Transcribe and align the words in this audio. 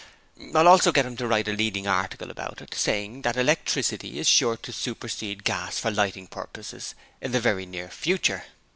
I'll 0.55 0.67
also 0.67 0.91
get 0.91 1.05
him 1.05 1.15
to 1.17 1.27
write 1.27 1.47
a 1.47 1.51
leading 1.51 1.85
article 1.85 2.31
about 2.31 2.59
it, 2.59 2.73
saying 2.73 3.21
that 3.21 3.37
electricity 3.37 4.17
is 4.17 4.27
sure 4.27 4.57
to 4.57 4.73
supersede 4.73 5.43
gas 5.43 5.77
for 5.77 5.91
lighting 5.91 6.25
purposes 6.25 6.95
in 7.21 7.33
the 7.33 7.39
very 7.39 7.67
near 7.67 7.87
future. 7.87 8.45